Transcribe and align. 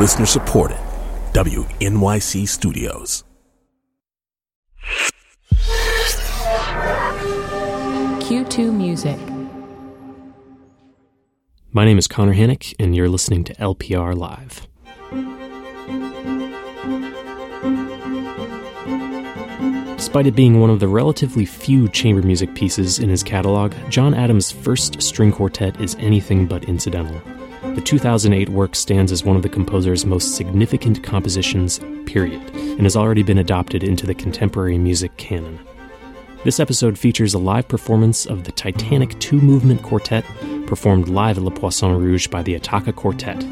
Listener 0.00 0.24
supported. 0.24 0.78
WNYC 1.34 2.48
Studios. 2.48 3.22
Q2 8.22 8.72
Music. 8.72 9.18
My 11.72 11.84
name 11.84 11.98
is 11.98 12.08
Connor 12.08 12.32
Hannock, 12.32 12.64
and 12.78 12.96
you're 12.96 13.10
listening 13.10 13.44
to 13.44 13.54
LPR 13.56 14.16
Live. 14.16 14.66
Despite 19.98 20.26
it 20.26 20.34
being 20.34 20.60
one 20.60 20.70
of 20.70 20.80
the 20.80 20.88
relatively 20.88 21.44
few 21.44 21.88
chamber 21.88 22.22
music 22.22 22.54
pieces 22.54 23.00
in 23.00 23.10
his 23.10 23.22
catalog, 23.22 23.74
John 23.90 24.14
Adams' 24.14 24.50
first 24.50 25.02
string 25.02 25.30
quartet 25.30 25.78
is 25.78 25.94
anything 25.96 26.46
but 26.46 26.64
incidental. 26.64 27.20
The 27.74 27.80
2008 27.80 28.48
work 28.48 28.74
stands 28.74 29.12
as 29.12 29.24
one 29.24 29.36
of 29.36 29.42
the 29.42 29.48
composer's 29.48 30.04
most 30.04 30.34
significant 30.34 31.04
compositions, 31.04 31.78
period, 32.04 32.42
and 32.52 32.82
has 32.82 32.96
already 32.96 33.22
been 33.22 33.38
adopted 33.38 33.84
into 33.84 34.06
the 34.06 34.14
contemporary 34.14 34.76
music 34.76 35.16
canon. 35.16 35.60
This 36.42 36.58
episode 36.58 36.98
features 36.98 37.32
a 37.32 37.38
live 37.38 37.68
performance 37.68 38.26
of 38.26 38.42
the 38.42 38.50
Titanic 38.50 39.18
two 39.20 39.40
movement 39.40 39.84
quartet, 39.84 40.24
performed 40.66 41.08
live 41.08 41.38
at 41.38 41.44
Le 41.44 41.50
Poisson 41.52 41.96
Rouge 41.96 42.26
by 42.26 42.42
the 42.42 42.58
Attacca 42.58 42.92
Quartet. 42.92 43.46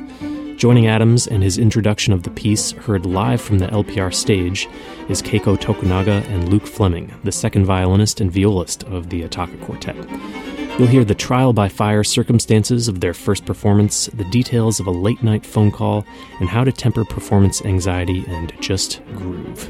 Joining 0.59 0.89
Adams 0.89 1.29
and 1.29 1.41
his 1.41 1.57
introduction 1.57 2.13
of 2.13 2.25
the 2.25 2.31
piece, 2.31 2.73
heard 2.73 3.07
live 3.07 3.41
from 3.41 3.61
the 3.61 3.69
LPR 3.69 4.13
stage, 4.13 4.69
is 5.09 5.23
Keiko 5.23 5.57
Tokunaga 5.57 6.29
and 6.29 6.49
Luke 6.49 6.67
Fleming, 6.67 7.15
the 7.23 7.31
second 7.31 7.67
violinist 7.67 8.21
and 8.21 8.33
violist 8.33 8.83
of 8.85 9.11
the 9.11 9.23
Attacca 9.23 9.61
Quartet. 9.61 9.97
You'll 10.79 10.87
hear 10.87 11.05
the 11.05 11.17
trial 11.17 11.53
by 11.53 11.69
fire 11.69 12.05
circumstances 12.05 12.87
of 12.87 13.01
their 13.01 13.13
first 13.13 13.45
performance, 13.45 14.07
the 14.15 14.23
details 14.27 14.79
of 14.79 14.87
a 14.87 14.93
late 14.93 15.25
night 15.25 15.45
phone 15.45 15.73
call, 15.73 16.07
and 16.39 16.49
how 16.49 16.63
to 16.63 16.71
temper 16.71 17.05
performance 17.05 17.61
anxiety 17.65 18.25
and 18.29 18.53
just 18.61 19.05
groove. 19.17 19.69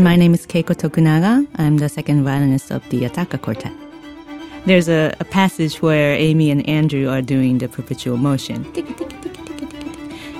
My 0.00 0.16
name 0.16 0.32
is 0.32 0.46
Keiko 0.46 0.74
Tokunaga. 0.74 1.46
I'm 1.56 1.76
the 1.76 1.90
second 1.90 2.24
violinist 2.24 2.70
of 2.70 2.88
the 2.88 3.04
Attacca 3.04 3.42
Quartet. 3.42 3.74
There's 4.64 4.88
a, 4.88 5.14
a 5.20 5.24
passage 5.26 5.82
where 5.82 6.14
Amy 6.14 6.50
and 6.50 6.66
Andrew 6.66 7.10
are 7.10 7.20
doing 7.20 7.58
the 7.58 7.68
perpetual 7.68 8.16
motion. 8.16 8.64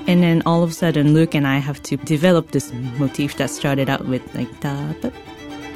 And 0.07 0.23
then 0.23 0.43
all 0.47 0.63
of 0.63 0.71
a 0.71 0.73
sudden, 0.73 1.13
Luke 1.13 1.35
and 1.35 1.47
I 1.47 1.59
have 1.59 1.83
to 1.83 1.99
develop 1.99 2.53
this 2.53 2.73
motif 2.99 3.37
that 3.37 3.51
started 3.51 3.91
out 3.91 4.07
with 4.07 4.35
like 4.35 4.49
da 4.61 4.95
da 5.03 5.11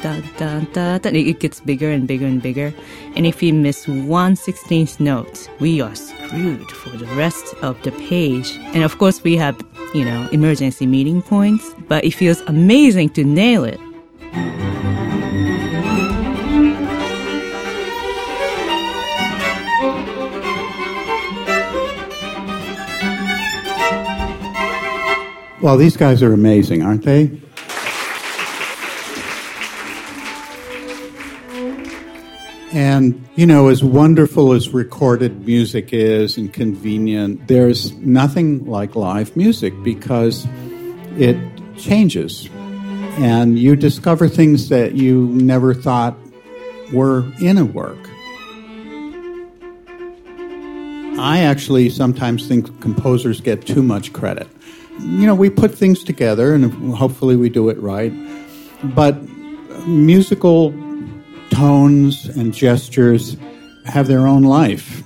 It 0.04 1.40
gets 1.40 1.60
bigger 1.60 1.90
and 1.90 2.06
bigger 2.06 2.26
and 2.26 2.42
bigger. 2.42 2.72
And 3.16 3.26
if 3.26 3.40
we 3.40 3.52
miss 3.52 3.86
one 3.88 4.36
sixteenth 4.36 5.00
note, 5.00 5.48
we 5.60 5.80
are 5.80 5.94
screwed 5.94 6.70
for 6.70 6.96
the 6.96 7.06
rest 7.16 7.54
of 7.62 7.80
the 7.82 7.92
page. 7.92 8.56
And 8.74 8.84
of 8.84 8.98
course, 8.98 9.22
we 9.22 9.36
have, 9.36 9.60
you 9.94 10.04
know, 10.04 10.28
emergency 10.32 10.86
meeting 10.86 11.22
points, 11.22 11.74
but 11.88 12.04
it 12.04 12.12
feels 12.12 12.40
amazing 12.42 13.10
to 13.10 13.24
nail 13.24 13.64
it. 13.64 13.80
Well, 25.60 25.76
these 25.76 25.96
guys 25.96 26.22
are 26.22 26.32
amazing, 26.32 26.82
aren't 26.84 27.02
they? 27.02 27.32
And, 32.72 33.26
you 33.34 33.46
know, 33.46 33.68
as 33.68 33.82
wonderful 33.82 34.52
as 34.52 34.70
recorded 34.70 35.46
music 35.46 35.92
is 35.92 36.36
and 36.36 36.52
convenient, 36.52 37.48
there's 37.48 37.92
nothing 37.94 38.66
like 38.66 38.94
live 38.94 39.34
music 39.36 39.72
because 39.82 40.46
it 41.16 41.36
changes. 41.78 42.48
And 43.18 43.58
you 43.58 43.74
discover 43.74 44.28
things 44.28 44.68
that 44.68 44.94
you 44.94 45.28
never 45.28 45.72
thought 45.72 46.16
were 46.92 47.24
in 47.40 47.56
a 47.56 47.64
work. 47.64 47.98
I 51.18 51.40
actually 51.40 51.88
sometimes 51.88 52.46
think 52.46 52.80
composers 52.80 53.40
get 53.40 53.66
too 53.66 53.82
much 53.82 54.12
credit. 54.12 54.46
You 55.00 55.26
know, 55.26 55.34
we 55.34 55.48
put 55.48 55.74
things 55.74 56.04
together 56.04 56.54
and 56.54 56.94
hopefully 56.94 57.34
we 57.34 57.48
do 57.48 57.70
it 57.70 57.78
right. 57.78 58.12
But 58.84 59.20
musical 59.86 60.70
tones 61.58 62.26
and 62.36 62.54
gestures 62.54 63.36
have 63.84 64.06
their 64.06 64.28
own 64.28 64.44
life. 64.44 65.02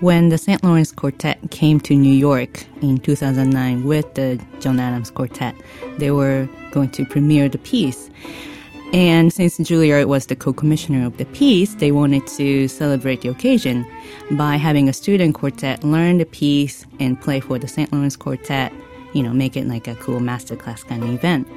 When 0.00 0.28
the 0.28 0.36
St. 0.36 0.62
Lawrence 0.62 0.92
Quartet 0.92 1.38
came 1.50 1.80
to 1.80 1.94
New 1.94 2.12
York 2.12 2.66
in 2.82 2.98
2009 2.98 3.84
with 3.84 4.12
the 4.14 4.38
John 4.60 4.78
Adams 4.78 5.10
Quartet, 5.10 5.54
they 5.96 6.10
were 6.10 6.46
going 6.70 6.90
to 6.90 7.06
premiere 7.06 7.48
the 7.48 7.56
piece. 7.56 8.10
And 8.92 9.32
since 9.32 9.56
Juilliard 9.58 10.06
was 10.06 10.26
the 10.26 10.36
co-commissioner 10.36 11.06
of 11.06 11.16
the 11.16 11.24
piece, 11.26 11.74
they 11.76 11.90
wanted 11.90 12.26
to 12.38 12.68
celebrate 12.68 13.22
the 13.22 13.28
occasion 13.28 13.86
by 14.32 14.56
having 14.56 14.86
a 14.86 14.92
student 14.92 15.34
quartet 15.34 15.82
learn 15.82 16.18
the 16.18 16.26
piece 16.26 16.84
and 16.98 17.18
play 17.18 17.40
for 17.40 17.58
the 17.58 17.68
St. 17.68 17.90
Lawrence 17.90 18.16
Quartet, 18.16 18.70
you 19.14 19.22
know, 19.22 19.32
make 19.32 19.56
it 19.56 19.66
like 19.66 19.88
a 19.88 19.94
cool 19.94 20.20
masterclass 20.20 20.86
kind 20.86 21.02
of 21.04 21.08
event. 21.08 21.48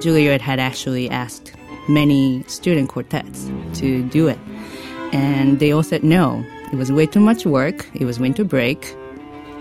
Juilliard 0.00 0.40
had 0.40 0.58
actually 0.58 1.08
asked 1.08 1.52
many 1.88 2.42
student 2.46 2.88
quartets 2.88 3.50
to 3.74 4.02
do 4.04 4.28
it. 4.28 4.38
And 5.12 5.58
they 5.58 5.72
all 5.72 5.82
said 5.82 6.02
no. 6.02 6.44
It 6.72 6.76
was 6.76 6.90
way 6.90 7.06
too 7.06 7.20
much 7.20 7.46
work. 7.46 7.88
It 7.94 8.04
was 8.04 8.18
winter 8.18 8.44
break. 8.44 8.96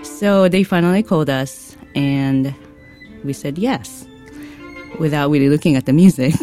So 0.04 0.48
they 0.48 0.64
finally 0.64 1.04
called 1.04 1.30
us 1.30 1.76
and 1.96 2.54
we 3.24 3.34
said 3.34 3.58
yes 3.58 4.08
without 5.00 5.30
really 5.30 5.50
looking 5.50 5.76
at 5.76 5.86
the 5.86 5.94
music. 5.94 6.34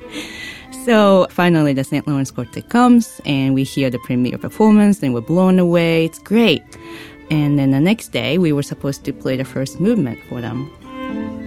so 0.84 1.26
finally 1.30 1.72
the 1.72 1.84
St. 1.84 2.06
Lawrence 2.06 2.30
Quartet 2.30 2.68
comes 2.68 3.20
and 3.24 3.54
we 3.54 3.64
hear 3.64 3.90
the 3.90 3.98
premiere 4.00 4.38
performance 4.38 5.02
and 5.02 5.14
we're 5.14 5.20
blown 5.20 5.58
away. 5.58 6.04
It's 6.04 6.18
great. 6.18 6.62
And 7.30 7.58
then 7.58 7.70
the 7.70 7.80
next 7.80 8.08
day 8.08 8.38
we 8.38 8.52
were 8.52 8.62
supposed 8.62 9.04
to 9.04 9.12
play 9.12 9.36
the 9.36 9.44
first 9.44 9.78
movement 9.78 10.18
for 10.28 10.40
them. 10.40 10.70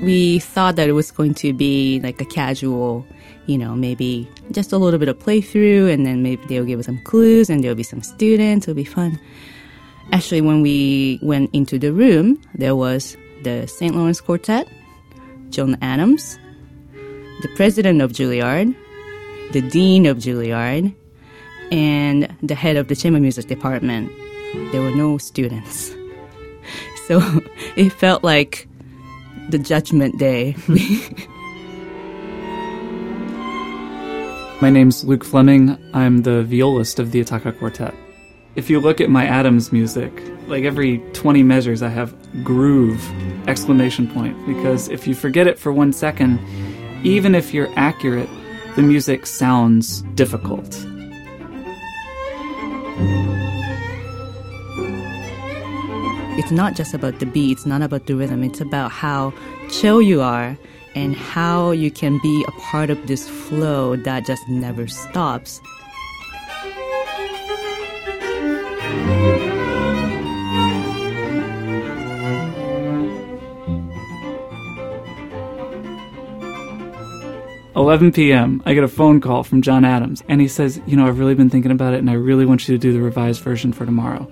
We 0.01 0.39
thought 0.39 0.75
that 0.75 0.89
it 0.89 0.93
was 0.93 1.11
going 1.11 1.33
to 1.35 1.53
be 1.53 1.99
like 2.01 2.19
a 2.21 2.25
casual, 2.25 3.05
you 3.45 3.57
know, 3.57 3.75
maybe 3.75 4.27
just 4.51 4.71
a 4.71 4.77
little 4.77 4.99
bit 4.99 5.09
of 5.09 5.19
playthrough 5.19 5.91
and 5.91 6.05
then 6.05 6.23
maybe 6.23 6.45
they'll 6.47 6.65
give 6.65 6.79
us 6.79 6.85
some 6.85 7.01
clues 7.03 7.49
and 7.49 7.63
there'll 7.63 7.75
be 7.75 7.83
some 7.83 8.01
students. 8.01 8.67
It'll 8.67 8.75
be 8.75 8.85
fun. 8.85 9.19
Actually, 10.11 10.41
when 10.41 10.61
we 10.61 11.19
went 11.21 11.49
into 11.53 11.79
the 11.79 11.91
room, 11.93 12.41
there 12.55 12.75
was 12.75 13.17
the 13.43 13.67
St. 13.67 13.95
Lawrence 13.95 14.21
Quartet, 14.21 14.67
John 15.49 15.77
Adams, 15.81 16.37
the 17.41 17.49
president 17.55 18.01
of 18.01 18.11
Juilliard, 18.11 18.75
the 19.51 19.61
dean 19.61 20.05
of 20.05 20.17
Juilliard, 20.17 20.93
and 21.71 22.35
the 22.41 22.55
head 22.55 22.75
of 22.75 22.87
the 22.87 22.95
chamber 22.95 23.19
music 23.19 23.47
department. 23.47 24.11
There 24.71 24.81
were 24.81 24.95
no 24.95 25.17
students. 25.17 25.93
So 27.07 27.19
it 27.75 27.91
felt 27.91 28.23
like 28.23 28.67
the 29.49 29.59
judgment 29.59 30.17
day. 30.17 30.55
My 34.63 34.69
name's 34.69 35.03
Luke 35.03 35.25
Fleming. 35.25 35.77
I'm 35.93 36.21
the 36.21 36.41
violist 36.45 36.97
of 36.97 37.11
the 37.11 37.21
Attacca 37.21 37.59
Quartet. 37.59 37.93
If 38.55 38.69
you 38.69 38.79
look 38.79 39.01
at 39.01 39.09
my 39.09 39.25
Adams 39.25 39.73
music, 39.73 40.23
like 40.47 40.63
every 40.63 40.99
20 41.11 41.43
measures, 41.43 41.83
I 41.83 41.89
have 41.89 42.15
groove, 42.45 43.03
exclamation 43.49 44.07
point, 44.07 44.37
because 44.47 44.87
if 44.87 45.05
you 45.05 45.15
forget 45.15 45.47
it 45.47 45.59
for 45.59 45.73
one 45.73 45.91
second, 45.91 46.39
even 47.05 47.35
if 47.35 47.53
you're 47.53 47.67
accurate, 47.75 48.29
the 48.77 48.81
music 48.81 49.25
sounds 49.25 50.03
difficult. 50.15 50.73
it's 56.39 56.51
not 56.51 56.73
just 56.73 56.93
about 56.93 57.19
the 57.19 57.25
beat, 57.25 57.51
it's 57.51 57.65
not 57.65 57.81
about 57.81 58.05
the 58.05 58.15
rhythm, 58.15 58.43
it's 58.43 58.61
about 58.61 58.91
how 58.91 59.33
chill 59.69 60.01
you 60.01 60.21
are 60.21 60.57
and 60.95 61.15
how 61.15 61.71
you 61.71 61.89
can 61.91 62.19
be 62.21 62.45
a 62.47 62.51
part 62.51 62.89
of 62.89 63.07
this 63.07 63.27
flow 63.29 63.95
that 63.95 64.25
just 64.25 64.47
never 64.47 64.87
stops. 64.87 65.61
Eleven 77.75 78.11
p.m. 78.11 78.61
I 78.65 78.73
get 78.73 78.83
a 78.83 78.87
phone 78.87 79.19
call 79.19 79.43
from 79.43 79.61
John 79.61 79.83
Adams, 79.83 80.23
and 80.29 80.39
he 80.39 80.47
says, 80.47 80.79
"You 80.85 80.95
know, 80.95 81.07
I've 81.07 81.19
really 81.19 81.35
been 81.35 81.49
thinking 81.49 81.71
about 81.71 81.93
it, 81.93 81.99
and 81.99 82.09
I 82.09 82.13
really 82.13 82.45
want 82.45 82.67
you 82.67 82.75
to 82.75 82.79
do 82.79 82.93
the 82.93 83.01
revised 83.01 83.41
version 83.41 83.73
for 83.73 83.85
tomorrow." 83.85 84.31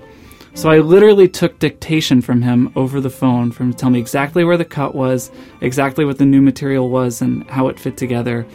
So 0.53 0.69
I 0.69 0.79
literally 0.79 1.27
took 1.27 1.59
dictation 1.59 2.21
from 2.21 2.41
him 2.41 2.71
over 2.75 2.99
the 2.99 3.09
phone 3.09 3.51
for 3.51 3.63
him 3.63 3.71
to 3.71 3.77
tell 3.77 3.89
me 3.89 3.99
exactly 3.99 4.43
where 4.43 4.57
the 4.57 4.65
cut 4.65 4.93
was, 4.93 5.31
exactly 5.61 6.05
what 6.05 6.17
the 6.17 6.25
new 6.25 6.41
material 6.41 6.89
was, 6.89 7.21
and 7.21 7.49
how 7.49 7.67
it 7.67 7.79
fit 7.79 7.97
together. 7.97 8.45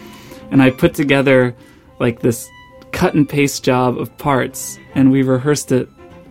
And 0.50 0.62
I 0.62 0.70
put 0.70 0.94
together 0.94 1.56
like 1.98 2.20
this 2.20 2.48
cut 2.92 3.14
and 3.14 3.28
paste 3.28 3.64
job 3.64 3.98
of 3.98 4.16
parts, 4.18 4.78
and 4.94 5.10
we 5.10 5.22
rehearsed 5.22 5.72
it 5.72 5.88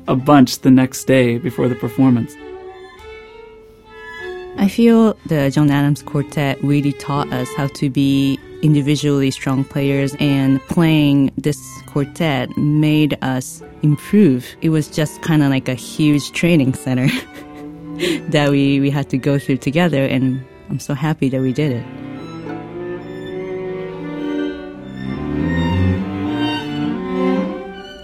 a 0.08 0.16
bunch 0.16 0.60
the 0.60 0.72
next 0.72 1.06
day 1.06 1.38
before 1.38 1.68
the 1.68 1.76
performance. 1.76 2.36
I 4.58 4.70
feel 4.70 5.18
the 5.26 5.52
John 5.52 5.70
Adams 5.70 6.02
Quartet 6.02 6.64
really 6.64 6.94
taught 6.94 7.32
us 7.34 7.50
how 7.56 7.68
to 7.68 7.90
be 7.90 8.40
individually 8.66 9.30
strong 9.30 9.64
players, 9.64 10.16
and 10.20 10.60
playing 10.68 11.32
this 11.38 11.62
quartet 11.86 12.50
made 12.58 13.18
us 13.22 13.62
improve. 13.84 14.48
It 14.62 14.70
was 14.70 14.88
just 14.88 15.22
kind 15.22 15.44
of 15.44 15.50
like 15.50 15.70
a 15.70 15.76
huge 15.76 16.32
training 16.32 16.74
center 16.74 17.08
that 18.32 18.50
we, 18.50 18.80
we 18.80 18.90
had 18.90 19.10
to 19.12 19.18
go 19.18 19.38
through 19.38 19.58
together, 19.58 20.04
and 20.04 20.44
I'm 20.70 20.80
so 20.80 20.96
happy 20.96 21.30
that 21.30 21.42
we 21.42 21.54
did 21.54 21.72
it. 21.74 22.05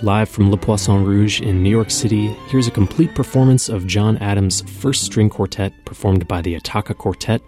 Live 0.03 0.30
from 0.30 0.50
Le 0.50 0.57
Poisson 0.57 1.06
Rouge 1.06 1.42
in 1.42 1.62
New 1.62 1.69
York 1.69 1.92
City, 1.92 2.30
here's 2.48 2.65
a 2.65 2.71
complete 2.71 3.13
performance 3.13 3.69
of 3.69 3.86
John 3.86 4.18
Adams' 4.18 4.62
first 4.62 5.03
string 5.03 5.30
quartet 5.30 5.74
performed 5.86 6.27
by 6.27 6.42
the 6.42 6.56
Attacca 6.56 6.98
Quartet 6.98 7.39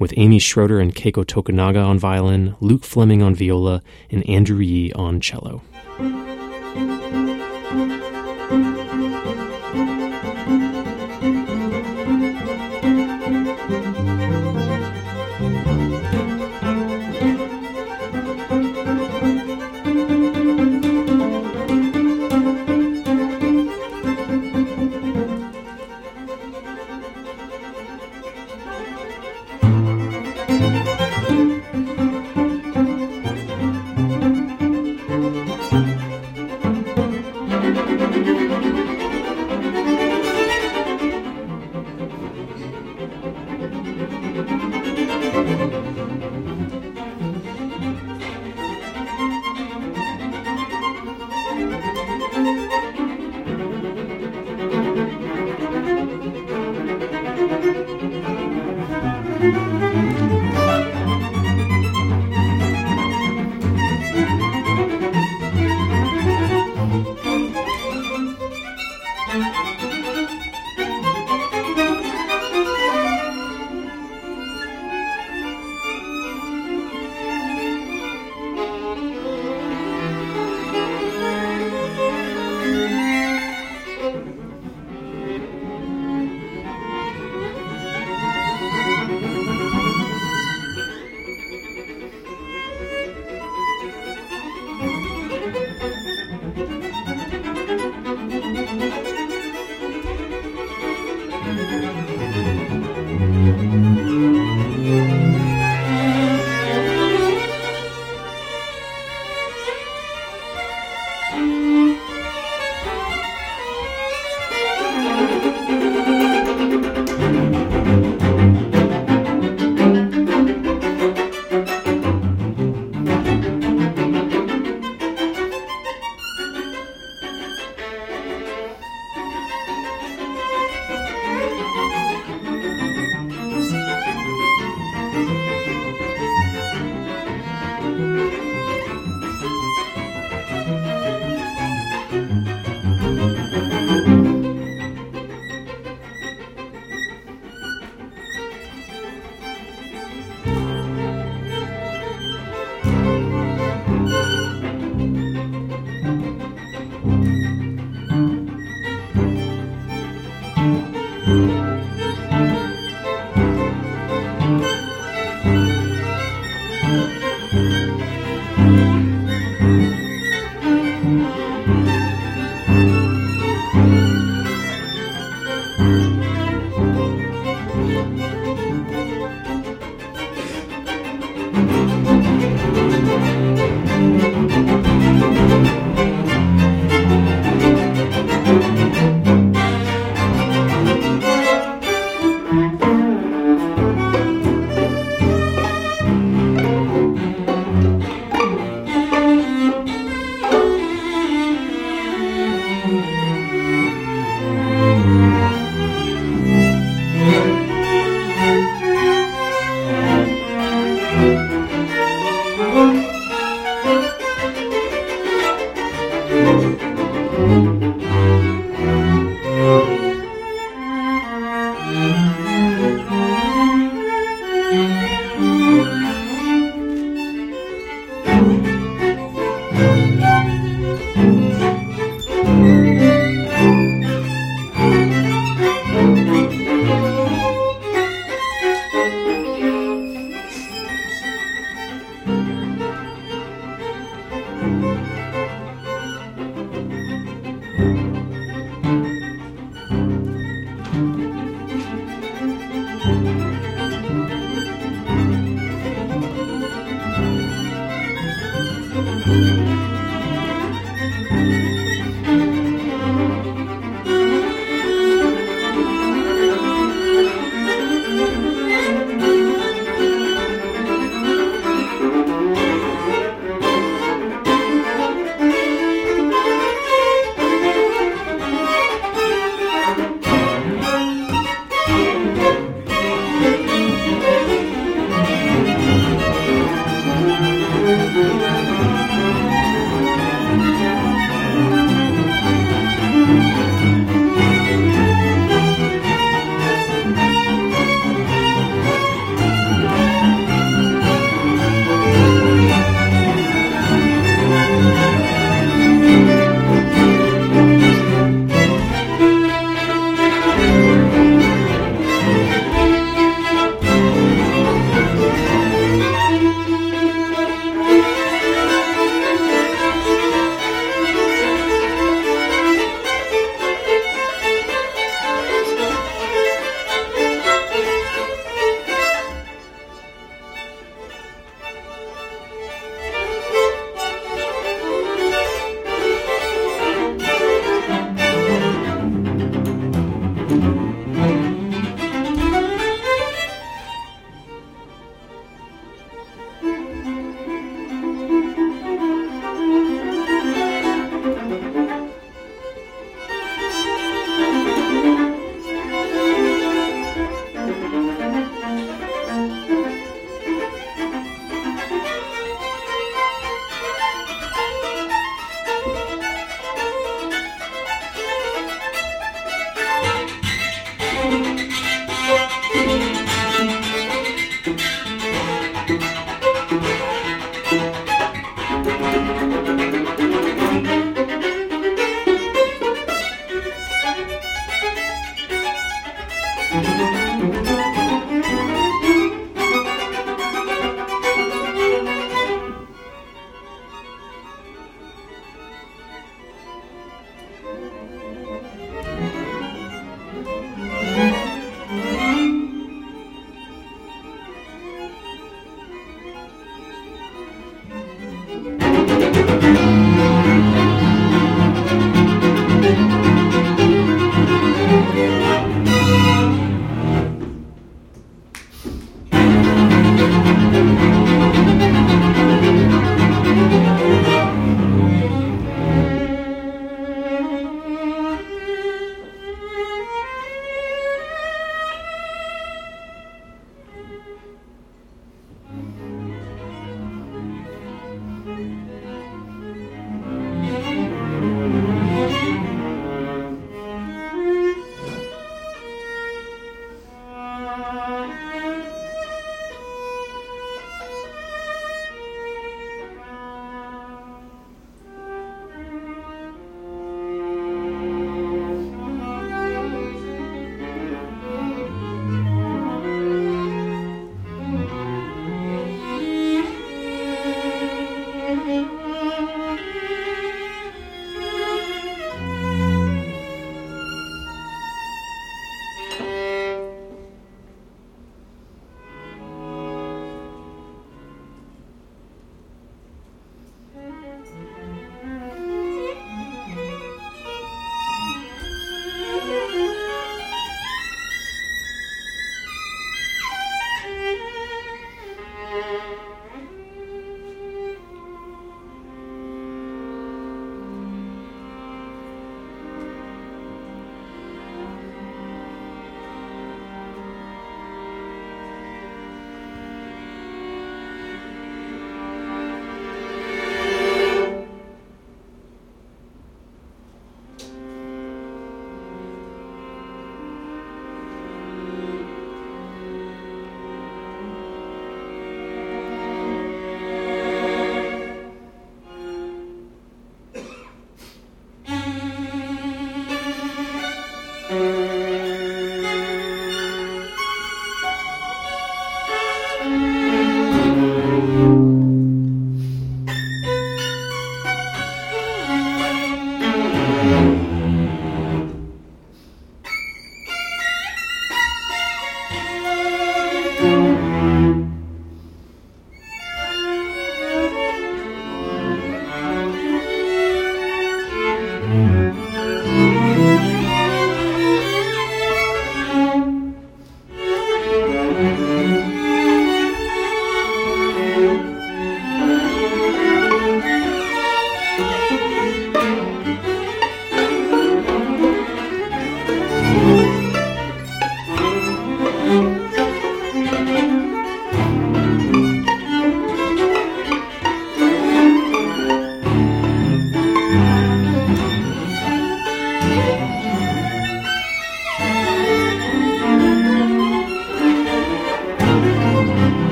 with 0.00 0.12
Amy 0.16 0.40
Schroeder 0.40 0.80
and 0.80 0.92
Keiko 0.92 1.24
Tokunaga 1.24 1.86
on 1.86 2.00
violin, 2.00 2.56
Luke 2.60 2.82
Fleming 2.82 3.22
on 3.22 3.36
viola, 3.36 3.80
and 4.10 4.28
Andrew 4.28 4.58
Yee 4.58 4.92
on 4.94 5.20
cello. 5.20 5.62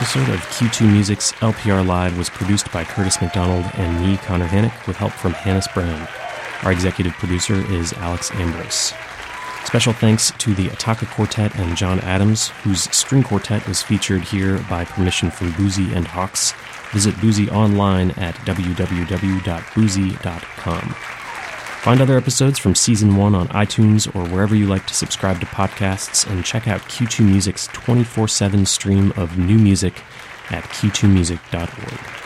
Episode 0.00 0.30
of 0.30 0.40
Q2 0.40 0.90
Music's 0.90 1.32
LPR 1.32 1.86
Live 1.86 2.16
was 2.16 2.30
produced 2.30 2.72
by 2.72 2.84
Curtis 2.84 3.20
McDonald 3.20 3.66
and 3.74 4.00
me, 4.00 4.16
Connor 4.16 4.46
Hannock, 4.46 4.86
with 4.86 4.96
help 4.96 5.12
from 5.12 5.34
Hannes 5.34 5.68
Brown. 5.74 6.08
Our 6.62 6.72
executive 6.72 7.12
producer 7.12 7.56
is 7.70 7.92
Alex 7.92 8.30
Ambrose. 8.30 8.94
Special 9.66 9.92
thanks 9.92 10.32
to 10.38 10.54
the 10.54 10.68
Attacca 10.68 11.06
Quartet 11.10 11.54
and 11.56 11.76
John 11.76 12.00
Adams, 12.00 12.48
whose 12.64 12.84
string 12.96 13.22
quartet 13.22 13.68
was 13.68 13.82
featured 13.82 14.22
here 14.22 14.64
by 14.70 14.86
permission 14.86 15.30
from 15.30 15.52
Boosey 15.52 15.94
and 15.94 16.06
Hawkes. 16.06 16.54
Visit 16.92 17.14
Boosey 17.16 17.52
online 17.52 18.12
at 18.12 18.34
www.boosey.com. 18.36 21.19
Find 21.80 22.02
other 22.02 22.18
episodes 22.18 22.58
from 22.58 22.74
season 22.74 23.16
one 23.16 23.34
on 23.34 23.48
iTunes 23.48 24.06
or 24.14 24.28
wherever 24.28 24.54
you 24.54 24.66
like 24.66 24.86
to 24.88 24.92
subscribe 24.92 25.40
to 25.40 25.46
podcasts, 25.46 26.30
and 26.30 26.44
check 26.44 26.68
out 26.68 26.82
Q2 26.82 27.24
Music's 27.24 27.68
24 27.68 28.28
7 28.28 28.66
stream 28.66 29.14
of 29.16 29.38
new 29.38 29.56
music 29.56 30.02
at 30.50 30.62
q2music.org. 30.64 32.19